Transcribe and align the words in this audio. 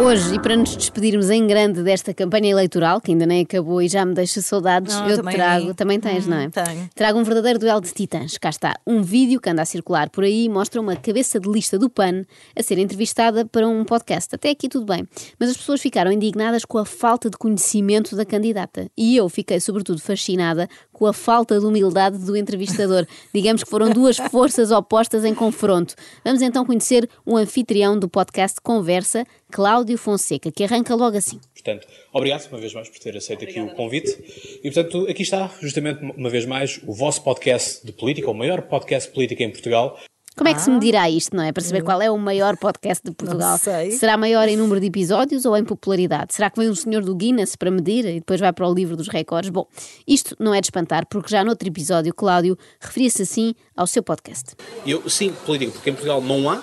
Hoje, 0.00 0.36
e 0.36 0.40
para 0.40 0.56
nos 0.56 0.74
despedirmos 0.78 1.28
em 1.28 1.46
grande 1.46 1.82
desta 1.82 2.14
campanha 2.14 2.50
eleitoral, 2.50 3.02
que 3.02 3.10
ainda 3.10 3.26
nem 3.26 3.42
acabou 3.42 3.82
e 3.82 3.86
já 3.86 4.02
me 4.02 4.14
deixa 4.14 4.40
saudades, 4.40 4.94
Não, 4.94 5.10
eu 5.10 5.16
também 5.18 5.34
trago, 5.34 5.74
também 5.74 6.00
tens, 6.00 6.26
não 6.26 6.38
é? 6.38 6.46
Hum, 6.46 6.50
tenho. 6.50 6.90
Trago 6.94 7.18
um 7.18 7.22
verdadeiro 7.22 7.58
duelo 7.58 7.82
de 7.82 7.92
titãs. 7.92 8.38
Cá 8.38 8.48
está. 8.48 8.74
Um 8.86 9.02
vídeo 9.02 9.38
que 9.38 9.50
anda 9.50 9.60
a 9.60 9.66
circular 9.66 10.08
por 10.08 10.24
aí 10.24 10.48
mostra 10.48 10.80
uma 10.80 10.96
cabeça 10.96 11.38
de 11.38 11.46
lista 11.50 11.78
do 11.78 11.90
PAN 11.90 12.24
a 12.56 12.62
ser 12.62 12.78
entrevistada 12.78 13.44
para 13.44 13.68
um 13.68 13.84
podcast. 13.84 14.34
Até 14.34 14.48
aqui 14.48 14.70
tudo 14.70 14.86
bem. 14.86 15.06
Mas 15.38 15.50
as 15.50 15.56
pessoas 15.58 15.82
ficaram 15.82 16.10
indignadas 16.10 16.64
com 16.64 16.78
a 16.78 16.86
falta 16.86 17.28
de 17.28 17.36
conhecimento 17.36 18.16
da 18.16 18.24
candidata. 18.24 18.90
E 18.96 19.18
eu 19.18 19.28
fiquei, 19.28 19.60
sobretudo, 19.60 20.00
fascinada 20.00 20.66
com 21.00 21.06
a 21.06 21.14
falta 21.14 21.58
de 21.58 21.64
humildade 21.64 22.18
do 22.18 22.36
entrevistador. 22.36 23.06
Digamos 23.34 23.64
que 23.64 23.70
foram 23.70 23.88
duas 23.88 24.18
forças 24.18 24.70
opostas 24.70 25.24
em 25.24 25.34
confronto. 25.34 25.94
Vamos 26.22 26.42
então 26.42 26.62
conhecer 26.62 27.08
o 27.24 27.38
anfitrião 27.38 27.98
do 27.98 28.06
podcast 28.06 28.60
Conversa, 28.60 29.24
Cláudio 29.50 29.96
Fonseca, 29.96 30.52
que 30.52 30.62
arranca 30.62 30.94
logo 30.94 31.16
assim. 31.16 31.40
Portanto, 31.54 31.88
obrigado 32.12 32.46
uma 32.50 32.60
vez 32.60 32.74
mais 32.74 32.90
por 32.90 32.98
ter 32.98 33.16
aceito 33.16 33.44
aqui 33.44 33.58
o 33.58 33.70
convite. 33.70 34.14
E, 34.62 34.70
portanto, 34.70 35.06
aqui 35.08 35.22
está, 35.22 35.50
justamente, 35.62 36.02
uma 36.02 36.28
vez 36.28 36.44
mais, 36.44 36.78
o 36.86 36.92
vosso 36.92 37.24
podcast 37.24 37.84
de 37.84 37.92
política, 37.92 38.30
o 38.30 38.34
maior 38.34 38.60
podcast 38.60 39.08
de 39.08 39.14
política 39.14 39.42
em 39.42 39.50
Portugal. 39.50 39.98
Como 40.40 40.48
é 40.48 40.54
que 40.54 40.62
se 40.62 40.70
medirá 40.70 41.10
isto, 41.10 41.36
não 41.36 41.44
é? 41.44 41.52
Para 41.52 41.62
saber 41.62 41.82
qual 41.82 42.00
é 42.00 42.10
o 42.10 42.16
maior 42.16 42.56
podcast 42.56 43.04
de 43.04 43.14
Portugal. 43.14 43.58
sei. 43.58 43.90
Será 43.90 44.16
maior 44.16 44.48
em 44.48 44.56
número 44.56 44.80
de 44.80 44.86
episódios 44.86 45.44
ou 45.44 45.54
em 45.54 45.62
popularidade? 45.62 46.32
Será 46.32 46.48
que 46.48 46.58
vem 46.58 46.70
um 46.70 46.74
senhor 46.74 47.02
do 47.04 47.14
Guinness 47.14 47.56
para 47.56 47.70
medir 47.70 48.06
e 48.06 48.14
depois 48.20 48.40
vai 48.40 48.50
para 48.50 48.66
o 48.66 48.72
livro 48.72 48.96
dos 48.96 49.06
recordes? 49.08 49.50
Bom, 49.50 49.66
isto 50.08 50.34
não 50.40 50.54
é 50.54 50.62
de 50.62 50.68
espantar, 50.68 51.04
porque 51.04 51.28
já 51.28 51.44
noutro 51.44 51.68
episódio, 51.68 52.14
Cláudio 52.14 52.56
referia-se 52.80 53.20
assim 53.20 53.54
ao 53.76 53.86
seu 53.86 54.02
podcast. 54.02 54.56
Eu, 54.86 55.06
sim, 55.10 55.30
política, 55.44 55.72
porque 55.72 55.90
em 55.90 55.92
Portugal 55.92 56.22
não 56.22 56.48
há. 56.48 56.62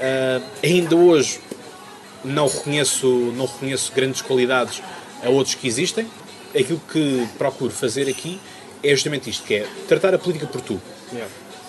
Ah, 0.00 0.40
ainda 0.62 0.94
hoje 0.94 1.40
não 2.24 2.46
reconheço, 2.46 3.08
não 3.36 3.46
reconheço 3.46 3.92
grandes 3.92 4.22
qualidades 4.22 4.80
a 5.24 5.28
outros 5.28 5.56
que 5.56 5.66
existem. 5.66 6.06
Aquilo 6.56 6.80
que 6.92 7.26
procuro 7.36 7.72
fazer 7.72 8.08
aqui 8.08 8.38
é 8.80 8.90
justamente 8.90 9.28
isto, 9.28 9.42
que 9.42 9.54
é 9.54 9.66
tratar 9.88 10.14
a 10.14 10.18
política 10.20 10.46
por 10.46 10.60
tu. 10.60 10.80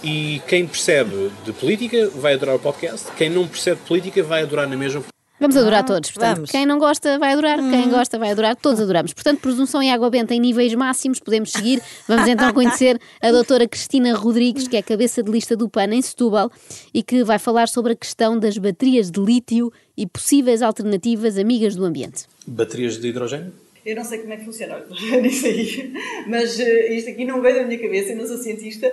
E 0.03 0.42
quem 0.47 0.66
percebe 0.66 1.31
de 1.44 1.52
política 1.52 2.09
vai 2.16 2.33
adorar 2.33 2.55
o 2.55 2.59
podcast, 2.59 3.11
quem 3.17 3.30
não 3.30 3.47
percebe 3.47 3.81
de 3.81 3.88
política 3.88 4.23
vai 4.23 4.44
adorar 4.44 4.67
na 4.67 4.78
mesma. 4.78 5.03
Vamos 5.39 5.56
adorar 5.56 5.86
todos. 5.86 6.11
Portanto, 6.11 6.36
vamos. 6.36 6.52
quem 6.52 6.66
não 6.66 6.78
gosta 6.78 7.17
vai 7.17 7.31
adorar, 7.31 7.58
quem 7.58 7.89
gosta 7.89 8.19
vai 8.19 8.31
adorar, 8.31 8.56
todos 8.58 8.81
adoramos. 8.81 9.14
Portanto, 9.14 9.39
presunção 9.39 9.81
e 9.81 9.89
água 9.89 10.09
benta 10.09 10.33
em 10.33 10.39
níveis 10.39 10.73
máximos, 10.75 11.19
podemos 11.19 11.52
seguir. 11.52 11.81
Vamos 12.08 12.28
então 12.28 12.52
conhecer 12.53 13.00
a 13.22 13.31
doutora 13.31 13.66
Cristina 13.66 14.14
Rodrigues, 14.16 14.67
que 14.67 14.75
é 14.75 14.81
cabeça 14.81 15.23
de 15.23 15.31
lista 15.31 15.56
do 15.56 15.69
PAN 15.69 15.94
em 15.94 16.02
Setúbal 16.02 16.52
e 16.94 17.02
que 17.02 17.23
vai 17.23 17.39
falar 17.39 17.69
sobre 17.69 17.94
a 17.94 17.95
questão 17.95 18.38
das 18.38 18.58
baterias 18.58 19.09
de 19.09 19.22
lítio 19.22 19.72
e 19.95 20.06
possíveis 20.06 20.61
alternativas 20.61 21.38
amigas 21.38 21.73
do 21.73 21.86
ambiente. 21.86 22.25
Baterias 22.45 23.00
de 23.00 23.08
hidrogênio? 23.08 23.53
Eu 23.86 23.95
não 23.95 24.03
sei 24.03 24.19
como 24.19 24.34
é 24.34 24.38
que 24.38 24.44
funciona 24.44 24.84
nisso 25.22 25.45
aí, 25.45 25.94
mas 26.28 26.59
eh, 26.59 26.94
isto 26.94 27.11
aqui 27.11 27.23
não 27.23 27.41
veio 27.41 27.56
da 27.61 27.66
minha 27.66 27.80
cabeça, 27.80 28.11
eu 28.11 28.17
não 28.17 28.28
sou 28.28 28.38
cientista. 28.38 28.91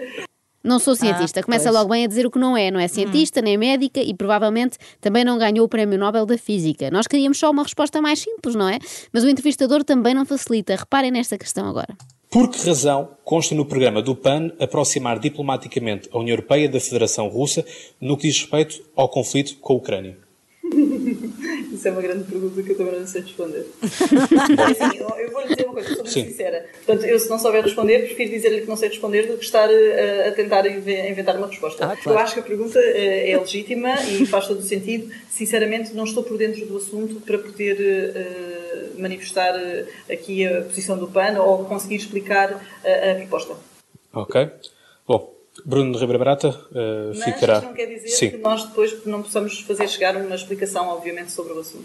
Não 0.66 0.78
sou 0.80 0.96
cientista, 0.96 1.40
Ah, 1.40 1.42
começa 1.42 1.64
pois. 1.64 1.74
logo 1.76 1.90
bem 1.90 2.04
a 2.04 2.08
dizer 2.08 2.26
o 2.26 2.30
que 2.30 2.38
não 2.38 2.56
é, 2.56 2.70
não 2.70 2.80
é 2.80 2.88
cientista, 2.88 3.40
nem 3.40 3.56
médica 3.56 4.00
e 4.00 4.12
provavelmente 4.12 4.76
também 5.00 5.24
não 5.24 5.38
ganhou 5.38 5.64
o 5.64 5.68
Prémio 5.68 5.96
Nobel 5.98 6.26
da 6.26 6.36
Física. 6.36 6.90
Nós 6.90 7.06
queríamos 7.06 7.38
só 7.38 7.50
uma 7.50 7.62
resposta 7.62 8.02
mais 8.02 8.18
simples, 8.18 8.54
não 8.56 8.68
é? 8.68 8.78
Mas 9.12 9.22
o 9.22 9.28
entrevistador 9.28 9.84
também 9.84 10.12
não 10.12 10.26
facilita. 10.26 10.74
Reparem 10.74 11.10
nesta 11.12 11.38
questão 11.38 11.68
agora. 11.68 11.96
Por 12.28 12.50
que 12.50 12.66
razão 12.66 13.10
consta 13.24 13.54
no 13.54 13.64
programa 13.64 14.02
do 14.02 14.14
PAN 14.16 14.50
aproximar 14.58 15.18
diplomaticamente 15.20 16.08
a 16.12 16.18
União 16.18 16.34
Europeia 16.34 16.68
da 16.68 16.80
Federação 16.80 17.28
Russa 17.28 17.64
no 18.00 18.16
que 18.16 18.26
diz 18.26 18.40
respeito 18.40 18.82
ao 18.96 19.08
conflito 19.08 19.56
com 19.58 19.74
a 19.74 19.76
Ucrânia? 19.76 20.18
Isso 21.86 21.90
é 21.90 21.92
uma 21.92 22.02
grande 22.02 22.24
pergunta 22.24 22.60
que 22.64 22.70
eu 22.72 22.76
também 22.76 22.98
não 22.98 23.06
sei 23.06 23.22
responder. 23.22 23.64
assim, 23.80 24.98
eu, 24.98 25.08
eu 25.08 25.30
vou 25.30 25.40
lhe 25.42 25.48
dizer 25.54 25.64
uma 25.66 25.74
coisa, 25.74 25.88
sou 25.90 25.98
muito 25.98 26.10
Sim. 26.10 26.24
sincera. 26.24 26.66
Portanto, 26.84 27.04
eu 27.06 27.16
se 27.20 27.30
não 27.30 27.38
souber 27.38 27.62
responder, 27.62 28.06
prefiro 28.06 28.30
dizer-lhe 28.30 28.62
que 28.62 28.66
não 28.66 28.76
sei 28.76 28.88
responder 28.88 29.28
do 29.28 29.38
que 29.38 29.44
estar 29.44 29.70
eh, 29.72 30.26
a 30.28 30.32
tentar 30.32 30.66
inve- 30.66 31.08
inventar 31.08 31.36
uma 31.36 31.46
resposta. 31.46 31.84
Ah, 31.86 31.96
claro. 31.96 32.18
Eu 32.18 32.24
acho 32.24 32.34
que 32.34 32.40
a 32.40 32.42
pergunta 32.42 32.80
eh, 32.80 33.30
é 33.30 33.38
legítima 33.38 33.94
e 34.02 34.26
faz 34.26 34.48
todo 34.48 34.58
o 34.58 34.62
sentido. 34.62 35.12
Sinceramente, 35.30 35.94
não 35.94 36.02
estou 36.02 36.24
por 36.24 36.36
dentro 36.36 36.66
do 36.66 36.76
assunto 36.76 37.20
para 37.20 37.38
poder 37.38 37.76
eh, 37.80 38.88
manifestar 38.98 39.54
aqui 40.10 40.44
a 40.44 40.62
posição 40.62 40.98
do 40.98 41.06
PAN 41.06 41.40
ou 41.40 41.66
conseguir 41.66 41.94
explicar 41.94 42.66
eh, 42.82 43.12
a 43.12 43.14
proposta. 43.14 43.54
Ok. 44.12 44.48
Bom, 45.06 45.35
Bruno 45.64 45.92
Ribeira 45.98 46.18
Barata 46.18 46.48
uh, 46.48 47.08
Mas 47.08 47.24
ficará. 47.24 47.54
isto 47.54 47.66
não 47.66 47.74
quer 47.74 47.86
dizer 47.86 48.08
Sim. 48.08 48.30
que 48.30 48.36
nós 48.38 48.64
depois 48.64 49.04
não 49.06 49.22
possamos 49.22 49.60
fazer 49.60 49.88
chegar 49.88 50.16
uma 50.16 50.34
explicação, 50.34 50.88
obviamente, 50.88 51.32
sobre 51.32 51.52
o 51.54 51.60
assunto. 51.60 51.84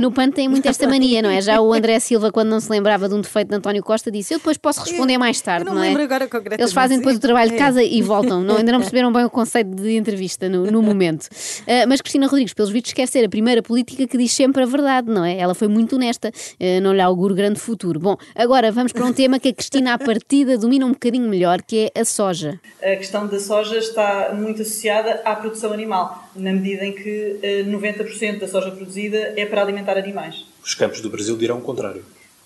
No 0.00 0.12
PAN 0.12 0.30
tem 0.30 0.48
muito 0.48 0.66
esta 0.68 0.86
mania, 0.88 1.20
não 1.22 1.30
é? 1.30 1.40
Já 1.40 1.60
o 1.60 1.72
André 1.72 1.98
Silva, 2.00 2.30
quando 2.30 2.48
não 2.48 2.60
se 2.60 2.70
lembrava 2.70 3.08
de 3.08 3.14
um 3.14 3.20
defeito 3.20 3.48
de 3.48 3.56
António 3.56 3.82
Costa, 3.82 4.10
disse: 4.10 4.34
Eu 4.34 4.38
depois 4.38 4.56
posso 4.56 4.80
responder 4.82 5.18
mais 5.18 5.40
tarde, 5.40 5.62
eu 5.66 5.70
não 5.70 5.74
não, 5.76 5.84
é? 5.84 5.88
lembro 5.88 6.02
agora 6.02 6.26
concretamente, 6.26 6.62
Eles 6.62 6.72
fazem 6.72 6.98
depois 6.98 7.16
o 7.16 7.20
trabalho 7.20 7.50
de 7.50 7.56
É. 7.56 7.58
casa 7.58 7.82
e 7.82 8.00
voltam. 8.02 8.42
Não, 8.42 8.56
ainda 8.56 8.72
não 8.72 8.78
perceberam 8.80 9.12
bem 9.12 9.24
o 9.24 9.30
conceito 9.30 9.70
de 9.74 9.96
entrevista 9.96 10.48
no, 10.48 10.70
no 10.70 10.82
momento. 10.82 11.28
Ah, 11.66 11.86
mas 11.88 12.00
Cristina 12.00 12.26
Rodrigues, 12.26 12.54
pelos 12.54 12.70
vistos, 12.70 12.92
quer 12.92 13.06
ser 13.08 13.24
a 13.24 13.28
primeira 13.28 13.62
política 13.62 14.06
que 14.06 14.16
diz 14.16 14.32
sempre 14.32 14.62
a 14.62 14.66
verdade, 14.66 15.10
não 15.10 15.24
é? 15.24 15.36
Ela 15.38 15.54
foi 15.54 15.68
muito 15.68 15.96
honesta, 15.96 16.30
ah, 16.34 16.80
não 16.80 16.92
lhe 16.94 17.00
auguro 17.00 17.34
grande 17.34 17.58
futuro. 17.58 17.98
Bom, 18.00 18.16
agora 18.34 18.70
vamos 18.72 18.92
para 18.92 19.04
um 19.04 19.12
tema 19.12 19.38
que 19.38 19.48
a 19.48 19.52
Cristina, 19.52 19.94
à 19.94 19.98
partida, 19.98 20.56
domina 20.56 20.86
um 20.86 20.92
bocadinho 20.92 21.28
melhor, 21.28 21.62
que 21.62 21.90
é 21.94 22.00
a 22.00 22.04
soja. 22.04 22.60
A 22.82 22.96
questão 23.08 23.26
da 23.26 23.40
soja 23.40 23.78
está 23.78 24.32
muito 24.34 24.60
associada 24.60 25.22
à 25.24 25.34
produção 25.34 25.72
animal, 25.72 26.28
na 26.36 26.52
medida 26.52 26.84
em 26.84 26.92
que 26.92 27.38
eh, 27.42 27.62
90% 27.64 28.38
da 28.38 28.46
soja 28.46 28.70
produzida 28.70 29.32
é 29.36 29.46
para 29.46 29.62
alimentar 29.62 29.96
animais. 29.96 30.44
Os 30.62 30.74
campos 30.74 31.00
do 31.00 31.08
Brasil 31.08 31.36
dirão 31.38 31.58
o 31.58 31.62
contrário. 31.62 32.04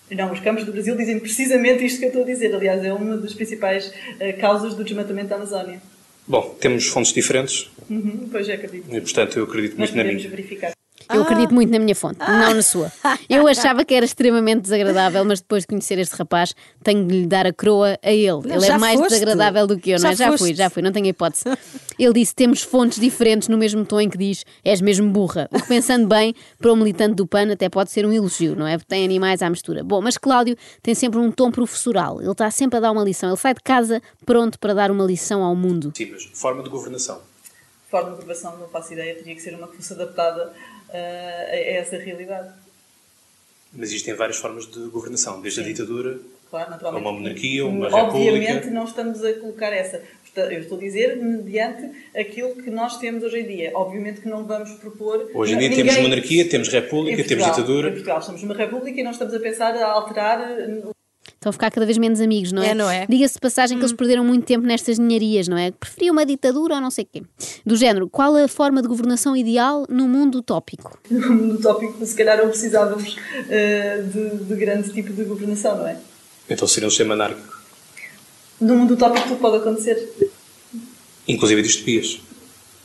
Não, 0.09 0.31
os 0.31 0.39
campos 0.39 0.63
do 0.63 0.71
Brasil 0.71 0.95
dizem 0.95 1.19
precisamente 1.19 1.83
isto 1.85 1.99
que 1.99 2.05
eu 2.05 2.09
estou 2.09 2.23
a 2.23 2.25
dizer. 2.25 2.53
Aliás, 2.55 2.83
é 2.85 2.93
uma 2.93 3.17
das 3.17 3.33
principais 3.33 3.91
eh, 4.19 4.31
causas 4.33 4.73
do 4.73 4.83
desmatamento 4.83 5.27
da 5.29 5.35
Amazónia. 5.35 5.81
Bom, 6.25 6.55
temos 6.59 6.87
fontes 6.87 7.11
diferentes 7.11 7.69
Uhum, 7.89 8.29
pois 8.31 8.47
é, 8.47 8.53
acredito. 8.53 8.85
e, 8.95 9.01
portanto, 9.01 9.37
eu 9.37 9.43
acredito 9.43 9.77
Nós 9.77 9.91
muito 9.91 9.95
na 10.07 10.13
minha. 10.13 10.29
verificar. 10.29 10.71
Eu 11.11 11.21
acredito 11.23 11.53
muito 11.53 11.71
na 11.71 11.79
minha 11.79 11.95
fonte, 11.95 12.19
não 12.19 12.53
na 12.53 12.61
sua. 12.61 12.91
Eu 13.29 13.47
achava 13.47 13.83
que 13.83 13.93
era 13.93 14.05
extremamente 14.05 14.61
desagradável, 14.61 15.23
mas 15.25 15.39
depois 15.41 15.63
de 15.63 15.67
conhecer 15.67 15.97
este 15.99 16.15
rapaz, 16.15 16.53
tenho 16.83 17.05
de 17.07 17.21
lhe 17.21 17.25
dar 17.27 17.47
a 17.47 17.53
croa 17.53 17.97
a 18.03 18.11
ele. 18.11 18.27
Não, 18.31 18.55
ele 18.55 18.55
é 18.65 18.67
já 18.67 18.77
mais 18.77 18.99
foste. 18.99 19.09
desagradável 19.13 19.67
do 19.67 19.77
que 19.79 19.91
eu, 19.91 19.99
não 19.99 20.09
é? 20.09 20.15
Já 20.15 20.25
Já 20.25 20.29
fui, 20.29 20.37
foste. 20.37 20.55
já 20.55 20.69
fui, 20.69 20.81
não 20.83 20.91
tenho 20.91 21.07
hipótese. 21.07 21.43
Ele 21.99 22.13
disse: 22.13 22.33
temos 22.33 22.61
fontes 22.63 22.99
diferentes 22.99 23.47
no 23.47 23.57
mesmo 23.57 23.85
tom 23.85 23.99
em 24.01 24.09
que 24.09 24.17
diz 24.17 24.43
és 24.65 24.81
mesmo 24.81 25.09
burra. 25.11 25.47
O 25.51 25.61
que, 25.61 25.67
pensando 25.67 26.07
bem, 26.07 26.33
para 26.57 26.73
um 26.73 26.75
militante 26.75 27.15
do 27.15 27.27
PAN 27.27 27.51
até 27.51 27.69
pode 27.69 27.91
ser 27.91 28.05
um 28.05 28.11
elogio, 28.11 28.55
não 28.55 28.65
é? 28.65 28.77
Porque 28.77 28.89
tem 28.89 29.05
animais 29.05 29.41
à 29.43 29.49
mistura. 29.49 29.83
Bom, 29.83 30.01
mas 30.01 30.17
Cláudio 30.17 30.57
tem 30.81 30.95
sempre 30.95 31.19
um 31.19 31.31
tom 31.31 31.51
professoral. 31.51 32.19
Ele 32.21 32.31
está 32.31 32.49
sempre 32.49 32.77
a 32.77 32.79
dar 32.79 32.91
uma 32.91 33.03
lição. 33.03 33.29
Ele 33.29 33.37
sai 33.37 33.53
de 33.53 33.61
casa 33.61 34.01
pronto 34.25 34.57
para 34.59 34.73
dar 34.73 34.89
uma 34.89 35.03
lição 35.05 35.43
ao 35.43 35.55
mundo. 35.55 35.91
Sim, 35.95 36.09
mas 36.11 36.23
forma 36.33 36.63
de 36.63 36.69
governação. 36.69 37.19
Forma 37.91 38.09
de 38.09 38.15
aprovação, 38.15 38.57
não 38.57 38.67
faço 38.69 38.93
ideia, 38.93 39.13
teria 39.13 39.35
que 39.35 39.41
ser 39.41 39.53
uma 39.53 39.67
que 39.67 39.75
fosse 39.75 39.93
adaptada 39.93 40.51
eh, 40.93 41.49
a 41.49 41.77
a 41.77 41.81
essa 41.81 41.97
realidade. 41.97 42.49
Mas 43.73 43.89
existem 43.89 44.13
várias 44.13 44.37
formas 44.37 44.65
de 44.71 44.79
governação, 44.89 45.41
desde 45.41 45.61
a 45.61 45.63
ditadura 45.63 46.19
Claro, 46.49 46.69
naturalmente. 46.69 47.03
Uma 47.03 47.11
monarquia, 47.11 47.65
uma 47.65 47.87
Obviamente 47.87 48.45
república. 48.47 48.69
não 48.71 48.85
estamos 48.85 49.23
a 49.25 49.33
colocar 49.33 49.73
essa. 49.73 50.03
Eu 50.35 50.59
estou 50.61 50.77
a 50.77 50.81
dizer 50.81 51.15
mediante 51.17 51.89
aquilo 52.15 52.55
que 52.55 52.69
nós 52.71 52.97
temos 52.99 53.23
hoje 53.23 53.39
em 53.39 53.45
dia. 53.47 53.71
Obviamente 53.73 54.21
que 54.21 54.27
não 54.27 54.45
vamos 54.45 54.71
propor. 54.75 55.29
Hoje 55.33 55.53
em 55.53 55.57
dia 55.57 55.69
ninguém- 55.69 55.85
temos 55.85 56.01
monarquia, 56.01 56.47
temos 56.49 56.67
Em 56.69 56.71
república, 56.71 57.17
temos 57.23 57.43
Portugal- 57.45 57.55
ditadura. 57.55 57.87
Em 57.89 57.91
Portugal 57.91 58.19
estamos 58.19 58.41
numa 58.43 58.53
república 58.55 58.99
e 58.99 59.03
não 59.03 59.11
estamos 59.11 59.33
a 59.33 59.39
pensar 59.39 59.75
a 59.75 59.85
alterar. 59.91 60.39
Estão 61.43 61.49
a 61.49 61.53
ficar 61.53 61.71
cada 61.71 61.85
vez 61.85 61.97
menos 61.97 62.21
amigos, 62.21 62.53
não 62.53 62.63
é? 62.63 62.69
É, 62.69 62.73
não 62.73 62.89
é? 62.89 63.05
Diga-se 63.05 63.33
de 63.33 63.41
passagem 63.41 63.77
que 63.77 63.83
eles 63.83 63.91
perderam 63.91 64.23
muito 64.23 64.45
tempo 64.45 64.65
nestas 64.65 64.97
ninharias, 64.97 65.45
não 65.45 65.57
é? 65.57 65.71
Preferiam 65.71 66.13
uma 66.13 66.25
ditadura 66.25 66.75
ou 66.75 66.79
não 66.79 66.89
sei 66.89 67.03
o 67.03 67.07
quê. 67.11 67.21
Do 67.65 67.75
género, 67.75 68.07
qual 68.07 68.33
a 68.37 68.47
forma 68.47 68.81
de 68.81 68.87
governação 68.87 69.35
ideal 69.35 69.85
no 69.89 70.07
mundo 70.07 70.37
utópico? 70.37 70.97
No 71.11 71.33
mundo 71.33 71.55
utópico, 71.55 72.05
se 72.05 72.15
calhar 72.15 72.37
não 72.37 72.47
precisávamos 72.47 73.17
eh, 73.49 74.03
de, 74.03 74.45
de 74.45 74.55
grande 74.55 74.89
tipo 74.93 75.11
de 75.11 75.25
governação, 75.25 75.77
não 75.79 75.87
é? 75.87 75.97
Então 76.49 76.65
seria 76.65 76.87
um 76.87 76.89
sistema 76.89 77.13
anárquico. 77.13 77.61
No 78.61 78.77
mundo 78.77 78.93
utópico 78.93 79.27
tudo 79.27 79.39
pode 79.41 79.57
acontecer. 79.57 80.13
Inclusive 81.27 81.61
distopias. 81.61 82.21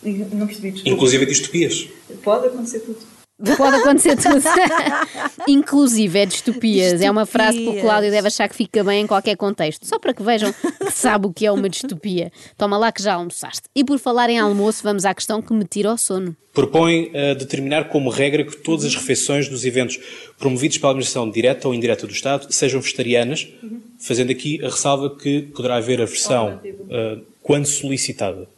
Não 0.02 0.46
percebi, 0.48 0.72
desculpa. 0.72 0.96
Inclusive 0.96 1.26
distopias. 1.26 1.88
Pode 2.24 2.48
acontecer 2.48 2.80
tudo. 2.80 2.98
Pode 3.56 3.76
acontecer 3.76 4.16
tudo. 4.16 4.42
Inclusive, 5.46 6.18
é 6.18 6.26
distopias. 6.26 7.00
É 7.00 7.10
uma 7.10 7.24
frase 7.24 7.58
que 7.58 7.68
o. 7.68 7.80
Cláudio 7.80 8.10
deve 8.10 8.26
achar 8.26 8.48
que 8.48 8.54
fica 8.56 8.82
bem 8.82 9.02
em 9.02 9.06
qualquer 9.06 9.36
contexto. 9.36 9.86
Só 9.86 9.98
para 9.98 10.12
que 10.12 10.22
vejam 10.22 10.52
que 10.52 10.90
sabe 10.90 11.26
o 11.26 11.32
que 11.32 11.46
é 11.46 11.52
uma 11.52 11.68
distopia. 11.68 12.32
Toma 12.56 12.76
lá 12.76 12.90
que 12.90 13.02
já 13.02 13.14
almoçaste. 13.14 13.62
E 13.74 13.84
por 13.84 13.98
falar 13.98 14.28
em 14.28 14.38
almoço, 14.38 14.82
vamos 14.82 15.04
à 15.04 15.14
questão 15.14 15.40
que 15.40 15.52
me 15.52 15.64
tira 15.64 15.92
o 15.92 15.96
sono. 15.96 16.36
Propõe 16.52 17.10
eh, 17.14 17.36
determinar 17.36 17.84
como 17.84 18.10
regra 18.10 18.42
que 18.44 18.56
todas 18.56 18.84
as 18.84 18.94
refeições 18.96 19.48
dos 19.48 19.64
eventos 19.64 19.98
promovidos 20.36 20.76
pela 20.78 20.90
administração 20.90 21.30
direta 21.30 21.68
ou 21.68 21.74
indireta 21.74 22.06
do 22.06 22.12
Estado 22.12 22.52
sejam 22.52 22.80
vegetarianas, 22.80 23.46
fazendo 24.00 24.32
aqui 24.32 24.58
a 24.64 24.68
ressalva 24.68 25.14
que 25.14 25.42
poderá 25.42 25.76
haver 25.76 26.00
a 26.02 26.04
versão 26.06 26.52
Alternativa. 26.54 26.84
eh, 26.90 27.18
quando 27.42 27.66
solicitada. 27.66 28.48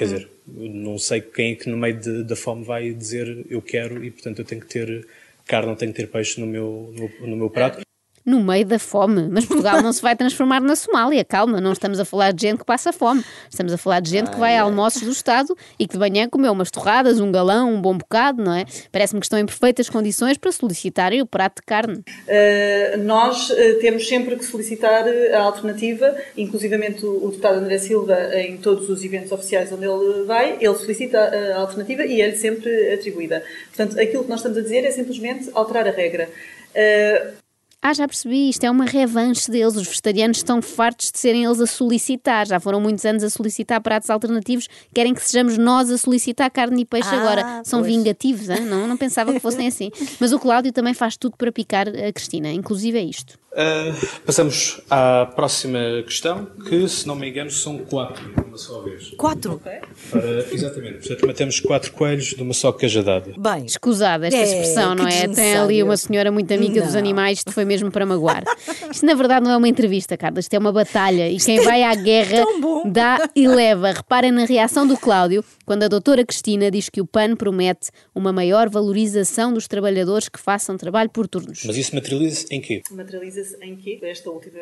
Quer 0.00 0.04
dizer, 0.04 0.30
não 0.46 0.96
sei 0.96 1.20
quem 1.20 1.52
é 1.52 1.54
que 1.54 1.68
no 1.68 1.76
meio 1.76 2.00
de, 2.00 2.24
da 2.24 2.34
fome 2.34 2.64
vai 2.64 2.90
dizer 2.90 3.44
eu 3.50 3.60
quero 3.60 4.02
e 4.02 4.10
portanto 4.10 4.38
eu 4.38 4.46
tenho 4.46 4.62
que 4.62 4.66
ter 4.66 5.06
carne, 5.46 5.68
não 5.68 5.76
tenho 5.76 5.92
que 5.92 6.00
ter 6.00 6.06
peixe 6.06 6.40
no 6.40 6.46
meu, 6.46 6.90
no, 6.96 7.26
no 7.28 7.36
meu 7.36 7.50
prato 7.50 7.82
no 8.24 8.42
meio 8.42 8.66
da 8.66 8.78
fome. 8.78 9.28
Mas 9.30 9.44
Portugal 9.44 9.82
não 9.82 9.92
se 9.92 10.02
vai 10.02 10.14
transformar 10.14 10.60
na 10.60 10.76
Somália, 10.76 11.24
calma, 11.24 11.60
não 11.60 11.72
estamos 11.72 11.98
a 11.98 12.04
falar 12.04 12.32
de 12.32 12.42
gente 12.42 12.58
que 12.58 12.64
passa 12.64 12.92
fome. 12.92 13.24
Estamos 13.48 13.72
a 13.72 13.78
falar 13.78 14.00
de 14.00 14.10
gente 14.10 14.30
que 14.30 14.38
vai 14.38 14.56
a 14.56 14.62
almoços 14.62 15.02
do 15.02 15.10
Estado 15.10 15.56
e 15.78 15.86
que 15.86 15.94
de 15.94 15.98
manhã 15.98 16.28
comeu 16.28 16.52
umas 16.52 16.70
torradas, 16.70 17.20
um 17.20 17.30
galão, 17.32 17.74
um 17.74 17.80
bom 17.80 17.96
bocado, 17.96 18.42
não 18.42 18.54
é? 18.54 18.64
Parece-me 18.92 19.20
que 19.20 19.26
estão 19.26 19.38
em 19.38 19.46
perfeitas 19.46 19.88
condições 19.88 20.36
para 20.38 20.52
solicitarem 20.52 21.20
o 21.20 21.26
prato 21.26 21.56
de 21.56 21.62
carne. 21.62 21.98
Uh, 21.98 22.98
nós 23.02 23.50
uh, 23.50 23.78
temos 23.80 24.06
sempre 24.06 24.36
que 24.36 24.44
solicitar 24.44 25.06
eh, 25.06 25.34
a 25.34 25.42
alternativa, 25.42 26.14
inclusivamente 26.36 27.04
o, 27.04 27.24
o 27.24 27.30
deputado 27.30 27.58
André 27.58 27.78
Silva, 27.78 28.34
em 28.34 28.56
todos 28.58 28.88
os 28.88 29.04
eventos 29.04 29.32
oficiais 29.32 29.72
onde 29.72 29.84
ele 29.84 30.24
vai, 30.24 30.56
ele 30.60 30.74
solicita 30.74 31.18
a 31.18 31.60
alternativa 31.60 32.04
e 32.04 32.20
é-lhe 32.20 32.36
sempre 32.36 32.92
atribuída. 32.92 33.42
Portanto, 33.68 33.98
aquilo 33.98 34.24
que 34.24 34.30
nós 34.30 34.40
estamos 34.40 34.58
a 34.58 34.62
dizer 34.62 34.84
é 34.84 34.90
simplesmente 34.90 35.50
alterar 35.54 35.86
a 35.86 35.90
regra. 35.90 36.28
Uh, 36.70 37.40
ah, 37.82 37.94
já 37.94 38.06
percebi, 38.06 38.50
isto 38.50 38.64
é 38.64 38.70
uma 38.70 38.84
revanche 38.84 39.50
deles. 39.50 39.74
Os 39.74 39.86
vegetarianos 39.86 40.36
estão 40.36 40.60
fartos 40.60 41.10
de 41.10 41.18
serem 41.18 41.44
eles 41.44 41.60
a 41.60 41.66
solicitar. 41.66 42.46
Já 42.46 42.60
foram 42.60 42.78
muitos 42.78 43.04
anos 43.06 43.24
a 43.24 43.30
solicitar 43.30 43.80
pratos 43.80 44.10
alternativos, 44.10 44.68
querem 44.94 45.14
que 45.14 45.22
sejamos 45.22 45.56
nós 45.56 45.90
a 45.90 45.96
solicitar 45.96 46.50
carne 46.50 46.82
e 46.82 46.84
peixe 46.84 47.08
ah, 47.08 47.18
agora. 47.18 47.62
São 47.64 47.80
pois. 47.80 47.92
vingativos, 47.92 48.50
hein? 48.50 48.66
não? 48.66 48.86
Não 48.86 48.96
pensava 48.98 49.32
que 49.32 49.40
fossem 49.40 49.66
assim. 49.66 49.90
Mas 50.20 50.32
o 50.32 50.38
Cláudio 50.38 50.72
também 50.72 50.92
faz 50.92 51.16
tudo 51.16 51.36
para 51.38 51.50
picar 51.50 51.88
a 51.88 52.12
Cristina, 52.12 52.52
inclusive 52.52 52.98
é 52.98 53.02
isto. 53.02 53.40
Uh, 53.52 54.06
passamos 54.24 54.80
à 54.88 55.26
próxima 55.34 55.80
questão, 56.04 56.46
que, 56.68 56.86
se 56.88 57.04
não 57.04 57.16
me 57.16 57.28
engano, 57.28 57.50
são 57.50 57.78
quatro 57.78 58.32
de 58.32 58.40
uma 58.42 58.56
só 58.56 58.80
vez. 58.80 59.10
Quatro? 59.16 59.60
Para, 59.60 60.46
exatamente. 60.52 60.98
Portanto, 60.98 61.26
matamos 61.26 61.58
quatro 61.58 61.92
coelhos 61.92 62.26
de 62.26 62.42
uma 62.42 62.54
só 62.54 62.70
cajadada. 62.70 63.32
Bem. 63.36 63.66
Escusada 63.66 64.28
esta 64.28 64.38
é, 64.38 64.44
expressão, 64.44 64.94
não 64.94 65.08
é? 65.08 65.26
Tem 65.26 65.56
ali 65.56 65.82
uma 65.82 65.96
senhora 65.96 66.30
muito 66.30 66.54
amiga 66.54 66.78
não. 66.78 66.86
dos 66.86 66.94
animais, 66.94 67.42
foi 67.50 67.64
mesmo 67.70 67.88
para 67.88 68.04
magoar. 68.04 68.42
Isto, 68.90 69.06
na 69.06 69.14
verdade, 69.14 69.44
não 69.44 69.52
é 69.52 69.56
uma 69.56 69.68
entrevista, 69.68 70.16
Carla. 70.16 70.40
Isto 70.40 70.52
é 70.54 70.58
uma 70.58 70.72
batalha. 70.72 71.30
E 71.30 71.36
quem 71.36 71.60
vai 71.60 71.84
à 71.84 71.94
guerra 71.94 72.44
dá 72.84 73.30
e 73.36 73.46
leva. 73.46 73.92
Reparem 73.92 74.32
na 74.32 74.44
reação 74.44 74.84
do 74.84 74.96
Cláudio 74.96 75.44
quando 75.64 75.84
a 75.84 75.88
doutora 75.88 76.26
Cristina 76.26 76.68
diz 76.68 76.88
que 76.88 77.00
o 77.00 77.06
PAN 77.06 77.36
promete 77.36 77.90
uma 78.12 78.32
maior 78.32 78.68
valorização 78.68 79.54
dos 79.54 79.68
trabalhadores 79.68 80.28
que 80.28 80.40
façam 80.40 80.76
trabalho 80.76 81.10
por 81.10 81.28
turnos. 81.28 81.62
Mas 81.64 81.76
isso 81.76 81.94
materializa-se 81.94 82.52
em 82.52 82.60
quê? 82.60 82.82
Materializa-se 82.90 83.56
em 83.62 83.76
quê? 83.76 84.00
Esta 84.02 84.30
última... 84.30 84.58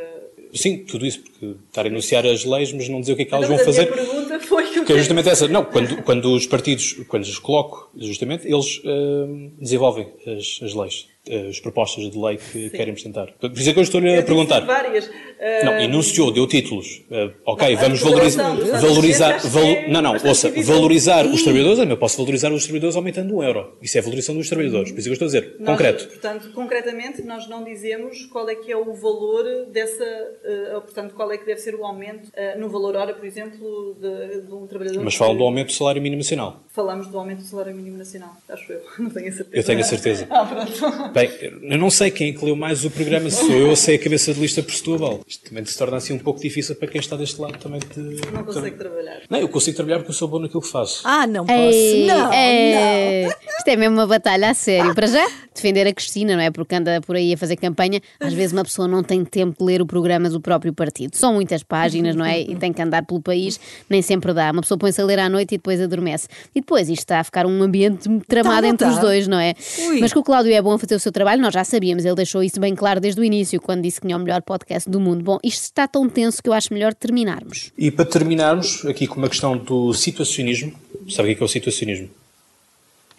Sim, 0.52 0.84
tudo 0.84 1.06
isso, 1.06 1.20
porque 1.20 1.56
estar 1.66 1.86
a 1.86 1.88
enunciar 1.88 2.26
as 2.26 2.44
leis, 2.44 2.72
mas 2.74 2.88
não 2.90 3.00
dizer 3.00 3.14
o 3.14 3.16
que 3.16 3.22
é 3.22 3.24
que 3.24 3.34
elas 3.34 3.48
vão 3.48 3.58
fazer. 3.58 3.82
A 3.84 3.86
pergunta 3.86 4.40
foi 4.40 4.64
que... 4.64 4.74
Porque 4.80 4.92
é 4.92 4.98
justamente 4.98 5.28
essa. 5.30 5.48
Não, 5.48 5.64
quando, 5.64 6.02
quando 6.02 6.34
os 6.34 6.46
partidos, 6.46 7.00
quando 7.08 7.22
os 7.22 7.38
coloco, 7.38 7.90
justamente, 7.96 8.46
eles 8.46 8.78
uh, 8.78 9.50
desenvolvem 9.58 10.08
as, 10.26 10.60
as 10.62 10.74
leis 10.74 11.08
as 11.48 11.60
propostas 11.60 12.10
de 12.10 12.18
lei 12.18 12.36
que 12.36 12.44
Sim. 12.44 12.70
querem 12.70 12.90
apresentar. 12.90 13.32
Por 13.38 13.52
isso 13.52 13.70
é 13.70 13.72
que 13.72 13.78
eu 13.78 13.82
estou-lhe 13.82 14.18
a 14.18 14.22
perguntar. 14.22 14.60
Várias. 14.60 15.06
Uh... 15.06 15.64
Não, 15.64 15.78
enunciou, 15.80 16.30
deu 16.30 16.46
títulos. 16.46 17.02
Uh, 17.10 17.32
ok, 17.44 17.74
não, 17.74 17.82
vamos 17.82 18.00
valorizar. 18.00 18.54
valorizar 18.80 19.38
valo, 19.38 19.88
não, 19.88 20.02
não, 20.02 20.12
ouça, 20.12 20.50
valorizar 20.62 21.26
os 21.26 21.42
trabalhadores, 21.42 21.78
eu 21.78 21.96
posso 21.96 22.16
valorizar 22.18 22.52
os 22.52 22.64
trabalhadores 22.64 22.96
aumentando 22.96 23.36
um 23.36 23.42
euro. 23.42 23.76
Isso 23.80 23.98
é 23.98 24.00
valorização 24.00 24.36
dos 24.36 24.48
trabalhadores. 24.48 24.92
Por 24.92 24.98
isso 24.98 25.08
é 25.08 25.14
que 25.14 25.22
eu 25.22 25.26
estou 25.26 25.26
a 25.26 25.40
dizer. 25.40 25.56
Nós, 25.58 25.70
concreto. 25.70 26.08
Portanto, 26.08 26.52
concretamente, 26.52 27.22
nós 27.22 27.48
não 27.48 27.64
dizemos 27.64 28.26
qual 28.26 28.48
é 28.48 28.54
que 28.54 28.70
é 28.70 28.76
o 28.76 28.92
valor 28.94 29.66
dessa. 29.72 30.04
Uh, 30.04 30.80
portanto, 30.80 31.14
qual 31.14 31.30
é 31.32 31.38
que 31.38 31.46
deve 31.46 31.60
ser 31.60 31.74
o 31.74 31.84
aumento 31.84 32.30
no 32.58 32.68
valor 32.68 32.96
hora, 32.96 33.14
por 33.14 33.24
exemplo, 33.24 33.96
de, 34.00 34.42
de 34.42 34.52
um 34.52 34.66
trabalhador. 34.66 35.02
Mas 35.02 35.14
falam 35.14 35.36
do 35.36 35.44
aumento 35.44 35.68
do 35.68 35.72
salário 35.72 36.00
mínimo 36.02 36.20
nacional. 36.20 36.62
Falamos 36.68 37.08
do 37.08 37.18
aumento 37.18 37.38
do 37.38 37.44
salário 37.44 37.74
mínimo 37.74 37.96
nacional, 37.96 38.36
acho 38.48 38.72
eu. 38.72 38.82
Não 38.98 39.10
tenho 39.10 39.28
a 39.28 39.32
certeza. 39.32 39.56
Eu 39.56 39.64
tenho 39.64 39.80
a 39.80 39.84
certeza. 39.84 40.26
ah, 40.30 40.46
pronto. 40.46 41.12
Bem, 41.18 41.30
eu 41.62 41.78
não 41.78 41.90
sei 41.90 42.12
quem 42.12 42.30
é 42.30 42.32
que 42.32 42.44
leu 42.44 42.54
mais 42.54 42.84
o 42.84 42.90
programa, 42.90 43.28
se 43.28 43.44
sou 43.44 43.50
eu 43.50 43.70
ou 43.70 43.76
se 43.76 43.92
é 43.92 43.96
a 43.96 43.98
cabeça 43.98 44.32
de 44.32 44.38
lista 44.38 44.62
por 44.62 44.72
Setúbal. 44.72 45.20
Isto 45.26 45.48
também 45.48 45.64
se 45.64 45.76
torna 45.76 45.96
assim 45.96 46.12
um 46.12 46.18
pouco 46.18 46.40
difícil 46.40 46.76
para 46.76 46.86
quem 46.86 47.00
está 47.00 47.16
deste 47.16 47.40
lado 47.40 47.58
também 47.58 47.80
de... 47.80 48.20
Não 48.32 48.44
consegue 48.44 48.76
trabalhar. 48.76 49.22
Não, 49.28 49.38
eu 49.40 49.48
consigo 49.48 49.76
trabalhar 49.76 49.98
porque 49.98 50.10
eu 50.12 50.14
sou 50.14 50.28
bom 50.28 50.38
naquilo 50.38 50.62
que 50.62 50.68
faço. 50.68 51.00
Ah, 51.02 51.26
não 51.26 51.44
posso. 51.44 51.58
Ei, 51.60 52.06
não, 52.06 52.32
ei. 52.32 53.24
não. 53.24 53.30
Isto 53.58 53.68
é 53.68 53.76
mesmo 53.76 53.96
uma 53.96 54.06
batalha 54.06 54.50
a 54.50 54.54
sério. 54.54 54.94
Para 54.94 55.08
já, 55.08 55.26
defender 55.54 55.86
a 55.88 55.92
Cristina, 55.92 56.36
não 56.36 56.42
é? 56.42 56.50
Porque 56.52 56.74
anda 56.74 57.00
por 57.00 57.16
aí 57.16 57.34
a 57.34 57.36
fazer 57.36 57.56
campanha. 57.56 58.00
Às 58.20 58.32
vezes 58.32 58.52
uma 58.52 58.62
pessoa 58.62 58.86
não 58.86 59.02
tem 59.02 59.24
tempo 59.24 59.56
de 59.58 59.64
ler 59.64 59.82
o 59.82 59.86
programa 59.86 60.30
do 60.30 60.40
próprio 60.40 60.72
partido. 60.72 61.16
São 61.16 61.34
muitas 61.34 61.64
páginas, 61.64 62.14
não 62.14 62.24
é? 62.24 62.40
E 62.40 62.54
tem 62.54 62.72
que 62.72 62.80
andar 62.80 63.04
pelo 63.04 63.20
país. 63.20 63.58
Nem 63.90 64.02
sempre 64.02 64.32
dá. 64.32 64.50
Uma 64.52 64.62
pessoa 64.62 64.78
põe-se 64.78 65.00
a 65.00 65.04
ler 65.04 65.18
à 65.18 65.28
noite 65.28 65.54
e 65.54 65.58
depois 65.58 65.80
adormece. 65.80 66.28
E 66.54 66.60
depois 66.60 66.88
isto 66.88 67.00
está 67.00 67.18
a 67.18 67.24
ficar 67.24 67.44
um 67.44 67.62
ambiente 67.62 68.08
tramado 68.28 68.62
tá, 68.62 68.68
entre 68.68 68.86
tá. 68.86 68.92
os 68.92 68.98
dois, 69.00 69.26
não 69.26 69.38
é? 69.38 69.54
Ui. 69.88 70.00
Mas 70.00 70.12
que 70.12 70.18
o 70.18 70.22
Cláudio 70.22 70.52
é 70.52 70.62
bom 70.62 70.72
a 70.72 70.78
fazer 70.78 70.97
o 70.98 71.00
seu 71.00 71.10
trabalho, 71.10 71.40
nós 71.40 71.54
já 71.54 71.64
sabíamos. 71.64 72.04
Ele 72.04 72.14
deixou 72.14 72.42
isso 72.42 72.60
bem 72.60 72.74
claro 72.74 73.00
desde 73.00 73.20
o 73.20 73.24
início, 73.24 73.60
quando 73.60 73.82
disse 73.82 74.00
que 74.00 74.06
tinha 74.06 74.16
o 74.16 74.20
melhor 74.20 74.42
podcast 74.42 74.88
do 74.88 75.00
mundo. 75.00 75.24
Bom, 75.24 75.38
isto 75.42 75.62
está 75.62 75.88
tão 75.88 76.08
tenso 76.08 76.42
que 76.42 76.48
eu 76.48 76.52
acho 76.52 76.72
melhor 76.72 76.94
terminarmos. 76.94 77.72
E 77.76 77.90
para 77.90 78.04
terminarmos, 78.04 78.84
aqui 78.84 79.06
com 79.06 79.16
uma 79.16 79.28
questão 79.28 79.56
do 79.56 79.92
situacionismo. 79.94 80.72
Sabe 81.08 81.32
o 81.32 81.36
que 81.36 81.40
é, 81.40 81.42
é 81.42 81.44
o 81.44 81.48
situacionismo? 81.48 82.10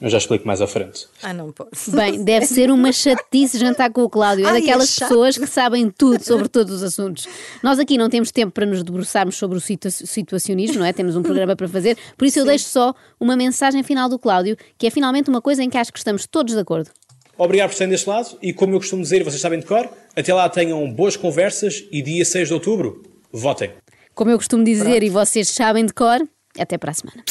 Eu 0.02 0.10
já 0.10 0.18
explico 0.18 0.48
mais 0.48 0.62
à 0.62 0.68
frente. 0.68 1.08
Ah, 1.22 1.34
não 1.34 1.52
posso. 1.52 1.92
Bem, 1.92 2.24
deve 2.24 2.46
ser 2.46 2.72
uma 2.72 2.92
chatice 2.92 3.60
jantar 3.60 3.92
com 3.92 4.04
o 4.04 4.10
Cláudio. 4.10 4.48
É 4.48 4.54
daquelas 4.54 4.98
é 4.98 5.02
pessoas 5.02 5.38
que 5.38 5.46
sabem 5.46 5.92
tudo 5.92 6.24
sobre 6.24 6.48
todos 6.48 6.74
os 6.74 6.84
assuntos. 6.84 7.28
Nós 7.62 7.80
aqui 7.80 7.98
não 7.98 8.10
temos 8.10 8.32
tempo 8.32 8.54
para 8.54 8.66
nos 8.66 8.82
debruçarmos 8.82 9.36
sobre 9.36 9.58
o 9.58 9.62
situa 9.62 9.92
situacionismo, 9.92 10.80
não 10.80 10.86
é? 10.86 10.94
Temos 10.94 11.18
um 11.18 11.22
programa 11.22 11.54
para 11.54 11.68
fazer. 11.68 11.98
Por 12.18 12.26
isso 12.26 12.36
Sim. 12.36 12.40
eu 12.42 12.46
deixo 12.46 12.66
só 12.70 12.96
uma 13.20 13.36
mensagem 13.36 13.84
final 13.84 14.08
do 14.08 14.18
Cláudio, 14.18 14.56
que 14.78 14.88
é 14.88 14.90
finalmente 14.90 15.30
uma 15.30 15.42
coisa 15.42 15.62
em 15.62 15.70
que 15.70 15.78
acho 15.78 15.92
que 15.92 16.00
estamos 16.00 16.26
todos 16.26 16.54
de 16.54 16.62
acordo. 16.62 16.90
Obrigado 17.40 17.70
por 17.70 17.74
estarem 17.74 17.90
deste 17.92 18.10
lado 18.10 18.38
e, 18.42 18.52
como 18.52 18.74
eu 18.76 18.80
costumo 18.80 19.02
dizer, 19.02 19.24
vocês 19.24 19.42
sabem 19.42 19.60
de 19.62 19.66
cor, 19.66 19.90
até 20.14 20.34
lá 20.34 20.50
tenham 20.50 20.92
boas 20.92 21.16
conversas 21.16 21.86
e 21.90 22.02
dia 22.02 22.26
6 22.26 22.50
de 22.50 22.54
outubro, 22.54 23.02
votem. 23.32 23.72
Como 24.14 24.30
eu 24.30 24.38
costumo 24.38 24.62
dizer 24.62 24.84
Pronto. 24.84 25.04
e 25.06 25.10
vocês 25.10 25.48
sabem 25.48 25.86
de 25.86 25.94
cor, 25.94 26.20
até 26.58 26.78
para 26.78 26.92
a 26.92 26.94
semana. 26.94 27.24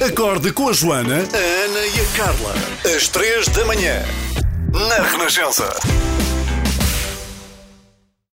Acorde 0.00 0.50
com 0.54 0.70
a 0.70 0.72
Joana, 0.72 1.16
a 1.16 1.64
Ana 1.64 1.80
e 1.86 2.00
a 2.00 2.16
Carla, 2.16 2.54
às 2.96 3.06
3 3.08 3.46
da 3.48 3.66
manhã, 3.66 4.02
na 4.72 5.06
Renascença. 5.06 5.68